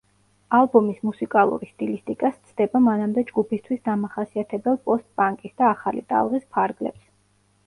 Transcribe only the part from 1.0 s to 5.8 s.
მუსიკალური სტილისტიკა სცდება მანამდე ჯგუფისთვის დამახასიათებელ პოსტ-პანკის და